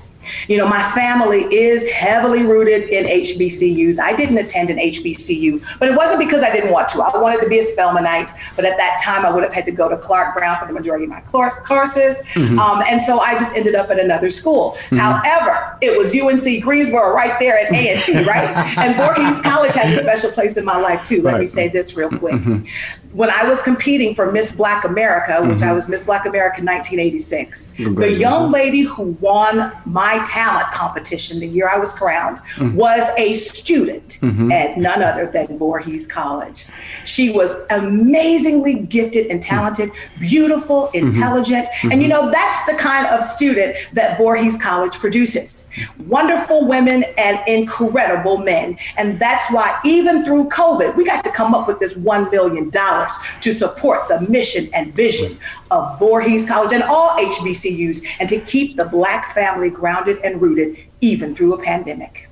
You 0.48 0.58
know, 0.58 0.68
my 0.68 0.82
family 0.92 1.42
is 1.54 1.90
heavily 1.90 2.42
rooted 2.42 2.88
in 2.90 3.04
HBCUs. 3.06 3.98
I 3.98 4.14
didn't 4.14 4.38
attend 4.38 4.70
an 4.70 4.78
HBCU, 4.78 5.78
but 5.78 5.88
it 5.88 5.96
wasn't 5.96 6.18
because 6.18 6.42
I 6.42 6.52
didn't 6.52 6.70
want 6.70 6.88
to. 6.90 7.02
I 7.02 7.16
wanted 7.18 7.40
to 7.42 7.48
be 7.48 7.58
a 7.58 7.62
Spelmanite, 7.62 8.32
but 8.56 8.64
at 8.64 8.76
that 8.76 9.00
time 9.02 9.24
I 9.24 9.30
would 9.30 9.42
have 9.42 9.52
had 9.52 9.64
to 9.66 9.72
go 9.72 9.88
to 9.88 9.96
Clark 9.96 10.34
Brown 10.36 10.58
for 10.58 10.66
the 10.66 10.72
majority 10.72 11.04
of 11.04 11.10
my 11.10 11.20
courses. 11.20 12.20
Mm-hmm. 12.34 12.58
Um, 12.58 12.82
and 12.86 13.02
so 13.02 13.20
I 13.20 13.38
just 13.38 13.54
ended 13.56 13.74
up 13.74 13.90
at 13.90 13.98
another 13.98 14.30
school. 14.30 14.72
Mm-hmm. 14.90 14.96
However, 14.96 15.78
it 15.80 15.96
was 15.96 16.14
UNC 16.14 16.62
Greensboro 16.62 17.12
right 17.14 17.38
there 17.38 17.58
at 17.58 17.72
A&T, 17.72 18.24
right? 18.24 18.48
and 18.78 18.96
Voorhees 18.96 19.40
College 19.40 19.74
has 19.74 19.98
a 19.98 20.00
special 20.00 20.30
place 20.30 20.56
in 20.56 20.64
my 20.64 20.78
life 20.78 21.04
too. 21.04 21.22
Let 21.22 21.32
right. 21.32 21.40
me 21.40 21.46
say 21.46 21.68
this 21.68 21.94
real 21.94 22.10
quick. 22.10 22.34
Mm-hmm 22.34 22.64
when 23.12 23.30
I 23.30 23.44
was 23.44 23.62
competing 23.62 24.14
for 24.14 24.30
Miss 24.30 24.52
Black 24.52 24.84
America, 24.84 25.40
which 25.42 25.58
mm-hmm. 25.58 25.68
I 25.68 25.72
was 25.72 25.88
Miss 25.88 26.04
Black 26.04 26.26
America 26.26 26.60
in 26.60 26.66
1986, 26.66 27.66
the 27.96 28.12
young 28.12 28.50
lady 28.50 28.82
who 28.82 29.16
won 29.20 29.72
my 29.86 30.22
talent 30.26 30.66
competition 30.72 31.40
the 31.40 31.46
year 31.46 31.68
I 31.68 31.78
was 31.78 31.92
crowned 31.92 32.38
mm-hmm. 32.56 32.76
was 32.76 33.08
a 33.16 33.34
student 33.34 34.18
mm-hmm. 34.20 34.52
at 34.52 34.76
none 34.76 35.02
other 35.02 35.26
than 35.26 35.58
Voorhees 35.58 36.06
College. 36.06 36.66
She 37.04 37.30
was 37.30 37.54
amazingly 37.70 38.74
gifted 38.74 39.26
and 39.26 39.42
talented, 39.42 39.90
beautiful, 40.18 40.88
mm-hmm. 40.88 41.06
intelligent, 41.06 41.68
and 41.84 42.02
you 42.02 42.08
mm-hmm. 42.08 42.26
know 42.26 42.30
that's 42.30 42.62
the 42.64 42.74
kind 42.74 43.06
of 43.06 43.24
student 43.24 43.76
that 43.94 44.18
Voorhees 44.18 44.58
College 44.58 44.98
produces. 44.98 45.66
Wonderful 46.06 46.66
women 46.66 47.04
and 47.16 47.40
incredible 47.46 48.36
men, 48.36 48.76
and 48.98 49.18
that's 49.18 49.50
why 49.50 49.78
even 49.84 50.24
through 50.24 50.48
COVID, 50.50 50.94
we 50.94 51.04
got 51.04 51.24
to 51.24 51.30
come 51.30 51.54
up 51.54 51.66
with 51.66 51.78
this 51.78 51.96
one 51.96 52.30
million 52.30 52.68
dollars 52.68 52.97
to 53.40 53.52
support 53.52 54.08
the 54.08 54.20
mission 54.28 54.68
and 54.72 54.94
vision 54.94 55.38
of 55.70 55.98
Voorhees 55.98 56.46
College 56.46 56.72
and 56.72 56.82
all 56.82 57.10
HBCUs 57.10 58.04
and 58.20 58.28
to 58.28 58.40
keep 58.40 58.76
the 58.76 58.84
Black 58.84 59.34
family 59.34 59.70
grounded 59.70 60.18
and 60.24 60.40
rooted 60.40 60.78
even 61.00 61.34
through 61.34 61.54
a 61.54 61.62
pandemic. 61.62 62.28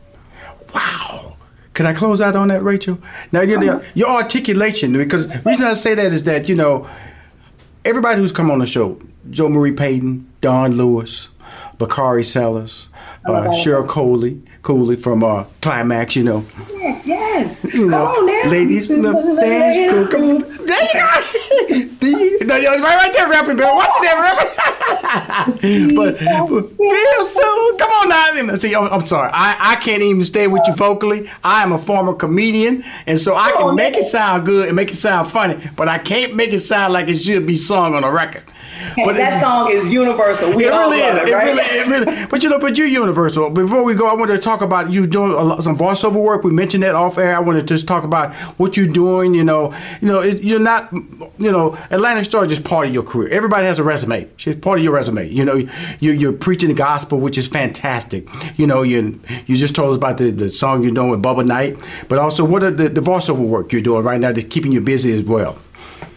Wow. 0.75 1.37
Can 1.75 1.85
I 1.85 1.93
close 1.93 2.21
out 2.21 2.35
on 2.35 2.49
that, 2.49 2.63
Rachel? 2.63 2.99
Now, 3.33 3.43
your, 3.43 3.59
uh-huh. 3.59 3.85
your 3.95 4.09
articulation, 4.09 4.95
because 4.95 5.29
the 5.29 5.43
reason 5.45 5.67
I 5.67 5.75
say 5.75 5.95
that 5.95 6.13
is 6.13 6.23
that, 6.23 6.49
you 6.49 6.55
know, 6.55 6.89
everybody 7.85 8.19
who's 8.19 8.33
come 8.33 8.51
on 8.51 8.61
the 8.61 8.67
show, 8.67 8.99
Jo 9.31 9.49
Marie 9.49 9.73
Payton, 9.73 10.27
Don 10.41 10.73
Lewis, 10.77 11.29
Bakari 11.77 12.25
Sellers, 12.25 12.89
uh, 13.29 13.49
Cheryl 13.53 13.87
Coley, 13.87 14.41
Cooley 14.63 14.97
from 14.97 15.23
uh, 15.25 15.45
Klymaxx, 15.61 16.17
you 16.17 16.25
know. 16.25 16.45
Yes, 16.75 17.07
yes. 17.07 17.65
You 17.75 17.89
know, 17.89 18.13
ladies 18.47 18.91
in 18.91 19.03
the 19.03 19.13
dance 19.13 19.93
crew. 19.93 20.09
Come, 20.09 20.39
there 22.47 22.59
you 22.59 22.65
go. 22.65 22.83
right, 22.83 22.97
right 22.97 23.13
there, 23.13 23.29
rapping, 23.29 23.57
Bill. 23.57 23.69
It 24.03 24.07
there, 26.21 26.47
but 26.49 26.71
real 26.79 27.25
soon. 27.27 27.79
Come 27.79 27.91
on 27.91 28.09
now. 28.09 28.55
See, 28.57 28.75
I'm, 28.75 28.93
I'm 28.93 29.07
sorry. 29.07 29.31
I, 29.33 29.73
I 29.73 29.77
can't 29.77 30.03
even 30.03 30.23
stay 30.25 30.47
with 30.47 30.63
you 30.67 30.75
vocally. 30.75 31.31
I 31.45 31.63
am 31.63 31.73
a 31.73 31.79
former 31.79 32.15
comedian, 32.15 32.85
and 33.07 33.19
so 33.19 33.35
I 33.37 33.53
can 33.53 33.75
make 33.75 33.95
it 33.97 34.05
sound 34.05 34.47
good 34.47 34.67
and 34.69 34.77
make 34.77 34.91
it 34.91 34.97
sound 34.97 35.31
funny, 35.31 35.57
but 35.77 35.89
I 35.89 35.99
can't 35.99 36.35
make 36.35 36.53
it 36.53 36.61
sound 36.61 36.93
like 36.93 37.09
it 37.09 37.17
should 37.17 37.47
be 37.47 37.57
sung 37.57 37.95
on 37.95 38.05
a 38.05 38.11
record. 38.11 38.45
But 38.97 39.17
that 39.17 39.41
song 39.41 39.71
is 39.71 39.91
universal. 39.91 40.55
We 40.55 40.67
it 40.67 40.73
all 40.73 40.91
really 40.91 41.01
love 41.01 41.15
is. 41.15 41.19
it, 41.21 41.29
It 41.29 41.35
right? 41.35 41.47
really, 41.47 41.63
it 41.63 41.87
really. 41.87 42.27
But 42.27 42.43
you 42.43 42.51
know, 42.51 42.59
but 42.59 42.77
you're 42.77 42.87
universal. 42.87 43.51
Before 43.51 43.83
we 43.83 43.95
go, 43.95 44.07
I 44.07 44.15
want 44.15 44.31
to 44.31 44.39
talk 44.39 44.61
about 44.61 44.93
you 44.93 45.07
doing 45.07 45.33
a 45.33 45.43
lot, 45.43 45.63
some 45.65 45.77
voiceover 45.77 46.23
work. 46.23 46.45
We 46.45 46.53
mentioned 46.53 46.83
that 46.83 46.95
off 46.95 47.19
air. 47.19 47.35
I 47.35 47.41
want 47.41 47.59
to 47.59 47.65
just 47.65 47.89
talk 47.89 48.05
about 48.05 48.35
what 48.59 48.77
you're 48.77 48.87
doing. 48.87 49.35
You 49.35 49.45
know, 49.45 49.75
you 50.01 50.09
know, 50.09 50.21
it, 50.21 50.43
you're 50.43 50.61
not, 50.61 50.93
you 50.93 51.51
know, 51.51 51.77
Atlantic 51.91 52.27
Starr 52.27 52.43
is 52.45 52.51
just 52.51 52.65
part 52.65 52.87
of 52.87 52.95
your 52.95 53.03
career. 53.03 53.29
Everybody 53.31 53.67
has 53.67 53.79
a 53.79 53.83
resume. 53.87 54.29
She's 54.37 54.57
part 54.57 54.79
of 54.79 54.85
your 54.85 54.95
resume. 54.95 55.29
You 55.29 55.45
know, 55.45 55.55
you, 56.01 56.13
you're 56.13 56.33
preaching 56.33 56.69
the 56.69 56.75
gospel, 56.75 57.19
which 57.19 57.39
is 57.39 57.47
fantastic. 57.47 58.29
You 58.59 58.67
know, 58.67 58.83
you 58.83 59.21
you 59.47 59.57
just 59.57 59.75
told 59.75 59.91
us 59.91 59.97
about 59.97 60.19
the, 60.19 60.31
the 60.31 60.51
song 60.51 60.83
you're 60.83 60.93
doing 60.93 61.11
with 61.11 61.23
Bubba 61.23 61.47
Knight, 61.47 61.77
but 62.09 62.19
also 62.19 62.45
what 62.45 62.63
are 62.63 62.71
the, 62.71 62.89
the 62.89 63.01
voiceover 63.01 63.47
work 63.47 63.73
you're 63.73 63.83
doing 63.83 64.05
right 64.05 64.21
now 64.21 64.33
that's 64.33 64.49
keeping 64.49 64.73
you 64.73 64.81
busy 64.81 65.13
as 65.13 65.23
well. 65.23 65.59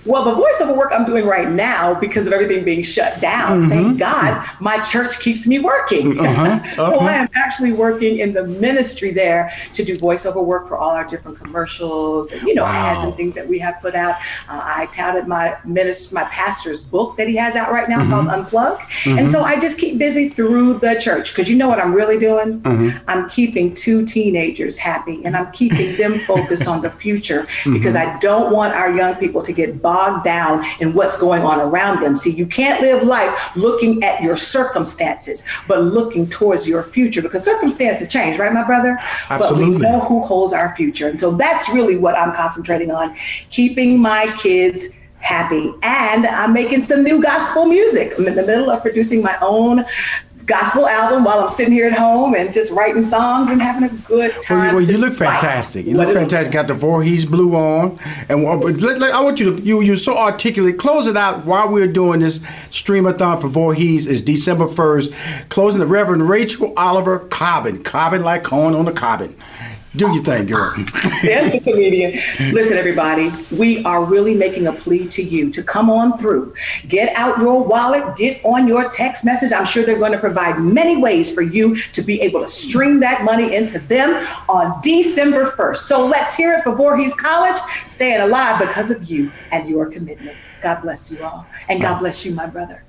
Well, 0.06 0.24
the 0.24 0.32
voiceover 0.34 0.76
work 0.78 0.92
I'm 0.94 1.06
doing 1.06 1.26
right 1.26 1.50
now, 1.50 1.94
because 1.94 2.26
of 2.26 2.34
everything 2.34 2.64
being 2.64 2.82
shut 2.82 3.20
down, 3.20 3.50
Mm-hmm. 3.50 3.70
thank 3.70 4.00
God, 4.00 4.48
my 4.60 4.80
church 4.80 5.20
keeps 5.20 5.46
me 5.48 5.60
working. 5.60 6.20
Uh-huh, 6.30 6.84
uh-huh. 6.84 6.98
I 6.98 7.14
am 7.16 7.30
actually 7.36 7.72
working 7.72 8.20
in 8.20 8.34
the 8.34 8.44
ministry 8.44 9.12
there 9.12 9.52
to 9.74 9.84
do 9.84 9.98
voiceover 9.98 10.44
work 10.44 10.68
for 10.68 10.78
all 10.78 10.92
our 10.92 11.04
different 11.04 11.38
commercials 11.38 12.32
and 12.32 12.42
you 12.44 12.54
know 12.56 12.66
ads 12.66 13.04
and 13.04 13.14
things 13.16 13.34
that 13.36 13.48
we 13.48 13.58
have 13.60 13.80
put 13.82 13.96
out. 13.96 14.16
Uh, 14.48 14.62
I 14.64 14.86
touted 14.88 15.28
my 15.28 15.58
minister, 15.66 16.14
my 16.14 16.24
pastor's 16.26 16.82
book 16.82 17.18
that 17.18 17.28
he 17.28 17.36
has 17.38 17.56
out 17.56 17.72
right 17.72 17.90
now 17.90 18.06
called 18.08 18.28
Unplug, 18.28 18.80
and 19.06 19.30
so 19.32 19.42
I 19.42 19.60
just 19.60 19.78
keep 19.80 19.98
busy 19.98 20.30
through 20.30 20.80
the 20.80 20.96
church 21.00 21.30
because 21.32 21.50
you 21.50 21.56
know 21.56 21.68
what 21.68 21.80
I'm 21.80 21.94
really 21.94 22.18
doing. 22.20 22.62
I'm 23.08 23.28
keeping 23.30 23.74
two 23.74 24.06
teenagers 24.06 24.78
happy 24.78 25.24
and 25.26 25.36
I'm 25.36 25.52
keeping 25.52 25.96
them 25.98 26.20
focused 26.32 26.68
on 26.68 26.82
the 26.82 26.90
future 26.90 27.48
because 27.66 27.96
I 27.96 28.18
don't 28.20 28.52
want 28.54 28.74
our 28.76 28.92
young 28.92 29.16
people 29.16 29.42
to 29.42 29.52
get 29.52 29.82
bogged 29.90 30.24
down 30.24 30.64
in 30.80 30.94
what's 30.94 31.18
going 31.18 31.42
on 31.42 31.60
around 31.60 32.02
them. 32.04 32.14
See, 32.16 32.30
you 32.30 32.46
can't 32.46 32.80
live 32.80 33.02
life 33.02 33.56
looking 33.56 34.04
at 34.04 34.22
your 34.22 34.38
circumstances, 34.38 35.44
but 35.68 35.84
looking 35.84 36.30
towards 36.30 36.68
your 36.68 36.84
future 36.84 37.24
because 37.24 37.44
circumstances 37.44 38.08
change, 38.08 38.38
right, 38.38 38.54
my 38.54 38.64
brother? 38.64 39.00
Absolutely. 39.30 39.66
But 39.66 39.80
we 39.80 39.86
know 39.88 40.00
who 40.02 40.22
holds 40.22 40.54
our 40.54 40.76
future. 40.76 41.08
And 41.08 41.20
so 41.20 41.32
that's 41.32 41.70
really 41.70 41.98
what 41.98 42.16
I'm 42.16 42.34
concentrating 42.36 42.92
on 42.92 43.16
keeping 43.50 44.00
my 44.00 44.32
kids 44.38 44.90
happy. 45.22 45.74
And 45.82 46.28
I'm 46.28 46.54
making 46.54 46.84
some 46.84 47.04
new 47.04 47.22
gospel 47.22 47.66
music. 47.66 48.14
I'm 48.18 48.28
in 48.28 48.36
the 48.36 48.46
middle 48.46 48.70
of 48.70 48.82
producing 48.82 49.24
my 49.24 49.38
own 49.42 49.86
gospel 50.50 50.88
album 50.88 51.24
while 51.24 51.40
I'm 51.42 51.48
sitting 51.50 51.72
here 51.72 51.86
at 51.86 51.94
home 51.94 52.34
and 52.34 52.52
just 52.52 52.72
writing 52.72 53.04
songs 53.04 53.52
and 53.52 53.62
having 53.62 53.84
a 53.88 53.94
good 54.02 54.32
Well, 54.32 54.42
time. 54.42 54.70
you, 54.72 54.76
well, 54.78 54.90
you 54.90 54.98
look 54.98 55.14
fantastic. 55.14 55.86
You 55.86 55.96
look 55.96 56.12
fantastic. 56.14 56.52
Got 56.52 56.68
the 56.68 56.74
Voorhees 56.74 57.26
blue 57.26 57.56
on, 57.56 58.00
and 58.28 58.42
I 58.48 59.22
want 59.22 59.40
you 59.40 59.56
to 59.56 59.62
you 59.62 59.82
you're 59.82 59.96
so 59.96 60.18
articulate. 60.18 60.80
Close 60.80 61.06
it 61.06 61.16
out 61.16 61.46
while 61.46 61.70
we're 61.70 61.88
doing 61.88 62.20
this 62.20 62.40
streamathon 62.72 63.40
for 63.40 63.48
Voorhees 63.48 64.08
is 64.08 64.22
December 64.24 64.68
first. 64.68 65.14
Closing 65.50 65.80
the 65.80 65.86
Reverend 65.86 66.28
Rachel 66.28 66.74
Oliver 66.76 67.20
Cobbin, 67.20 67.84
Cobbin 67.84 68.24
like 68.24 68.44
corn 68.44 68.74
on 68.74 68.86
the 68.86 68.92
cobbin. 68.92 69.36
Do 69.96 70.14
your 70.14 70.24
thing, 70.24 70.46
girl. 70.46 70.76
There's 71.24 71.52
the 71.52 71.60
comedian. 71.62 72.20
Listen, 72.54 72.78
everybody, 72.78 73.32
we 73.52 73.84
are 73.86 74.04
really 74.06 74.36
making 74.36 74.68
a 74.68 74.74
plea 74.74 75.08
to 75.08 75.24
you 75.24 75.50
to 75.50 75.64
come 75.64 75.90
on 75.90 76.16
through. 76.20 76.54
Get 76.88 77.16
out 77.16 77.40
your 77.40 77.64
wallet, 77.64 78.16
get 78.16 78.40
on 78.46 78.68
your 78.68 78.88
text 78.88 79.26
message. 79.26 79.52
I'm 79.52 79.66
sure 79.66 79.84
they're 79.84 79.98
going 79.98 80.12
to 80.12 80.20
provide 80.20 80.60
many 80.60 80.98
ways 80.98 81.34
for 81.34 81.42
you 81.42 81.76
to 81.76 82.04
be 82.04 82.22
able 82.22 82.42
to 82.42 82.48
stream 82.48 83.00
that 83.00 83.24
money 83.24 83.56
into 83.56 83.80
them 83.80 84.28
on 84.48 84.80
December 84.82 85.46
1st. 85.46 85.78
So 85.78 86.06
let's 86.06 86.36
hear 86.36 86.54
it 86.54 86.62
for 86.62 86.76
Voorhees 86.76 87.16
College, 87.16 87.58
staying 87.88 88.22
alive 88.22 88.60
because 88.60 88.92
of 88.92 89.04
you 89.06 89.32
and 89.52 89.68
your 89.68 89.88
commitment. 89.88 90.38
God 90.62 90.82
bless 90.82 91.12
you 91.12 91.24
all. 91.24 91.46
And 91.68 91.82
God 91.82 92.00
bless 92.00 92.26
you, 92.26 92.34
my 92.34 92.48
brother. 92.48 92.84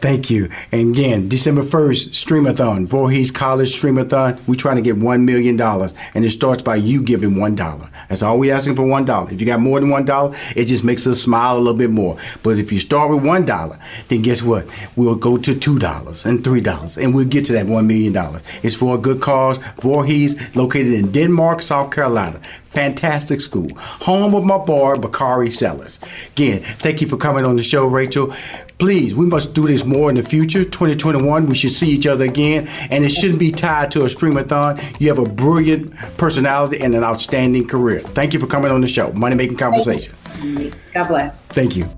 Thank 0.00 0.28
you. 0.28 0.50
And 0.70 0.94
again, 0.94 1.28
December 1.28 1.62
1st, 1.62 2.10
Streamathon, 2.10 2.86
Voorhees 2.86 3.30
College 3.30 3.74
Streamathon. 3.74 4.38
We're 4.46 4.54
trying 4.54 4.76
to 4.76 4.82
get 4.82 4.96
$1 4.96 5.24
million. 5.24 5.58
And 5.58 6.24
it 6.24 6.30
starts 6.30 6.62
by 6.62 6.76
you 6.76 7.02
giving 7.02 7.36
$1. 7.36 7.90
That's 8.08 8.22
all 8.22 8.38
we're 8.38 8.54
asking 8.54 8.76
for 8.76 8.82
$1. 8.82 9.32
If 9.32 9.40
you 9.40 9.46
got 9.46 9.60
more 9.60 9.80
than 9.80 9.88
$1, 9.88 10.56
it 10.56 10.66
just 10.66 10.84
makes 10.84 11.06
us 11.06 11.22
smile 11.22 11.56
a 11.56 11.58
little 11.58 11.78
bit 11.78 11.90
more. 11.90 12.18
But 12.42 12.58
if 12.58 12.70
you 12.70 12.78
start 12.78 13.10
with 13.10 13.22
$1, 13.22 13.78
then 14.08 14.22
guess 14.22 14.42
what? 14.42 14.70
We'll 14.94 15.14
go 15.14 15.38
to 15.38 15.54
$2 15.54 16.26
and 16.26 16.44
$3 16.44 17.02
and 17.02 17.14
we'll 17.14 17.26
get 17.26 17.46
to 17.46 17.52
that 17.54 17.66
$1 17.66 17.86
million. 17.86 18.14
It's 18.62 18.74
for 18.74 18.96
a 18.96 18.98
good 18.98 19.22
cause. 19.22 19.58
Voorhees, 19.80 20.36
located 20.54 20.92
in 20.92 21.12
Denmark, 21.12 21.62
South 21.62 21.90
Carolina. 21.90 22.40
Fantastic 22.74 23.40
school. 23.40 23.68
Home 23.76 24.34
of 24.34 24.44
my 24.44 24.58
boy, 24.58 24.96
Bakari 24.96 25.50
Sellers. 25.50 26.00
Again, 26.32 26.60
thank 26.78 27.00
you 27.00 27.06
for 27.06 27.16
coming 27.16 27.44
on 27.44 27.56
the 27.56 27.62
show, 27.62 27.86
Rachel. 27.86 28.34
Please, 28.78 29.14
we 29.14 29.26
must 29.26 29.54
do 29.54 29.66
this 29.68 29.84
more 29.84 30.10
in 30.10 30.16
the 30.16 30.22
future. 30.22 30.64
2021, 30.64 31.46
we 31.46 31.54
should 31.54 31.70
see 31.70 31.88
each 31.88 32.06
other 32.06 32.24
again, 32.24 32.66
and 32.90 33.04
it 33.04 33.10
shouldn't 33.10 33.38
be 33.38 33.52
tied 33.52 33.92
to 33.92 34.02
a 34.02 34.06
streamathon. 34.06 35.00
You 35.00 35.08
have 35.08 35.20
a 35.20 35.28
brilliant 35.28 35.94
personality 36.16 36.80
and 36.80 36.94
an 36.96 37.04
outstanding 37.04 37.68
career. 37.68 38.00
Thank 38.00 38.34
you 38.34 38.40
for 38.40 38.48
coming 38.48 38.72
on 38.72 38.80
the 38.80 38.88
show. 38.88 39.12
Money 39.12 39.36
Making 39.36 39.56
Conversation. 39.56 40.14
God 40.92 41.08
bless. 41.08 41.46
Thank 41.46 41.76
you. 41.76 41.88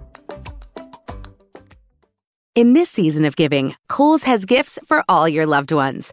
In 2.54 2.74
this 2.74 2.90
season 2.90 3.24
of 3.24 3.36
giving, 3.36 3.74
Kohl's 3.88 4.24
has 4.24 4.44
gifts 4.44 4.78
for 4.86 5.02
all 5.08 5.28
your 5.28 5.46
loved 5.46 5.72
ones. 5.72 6.12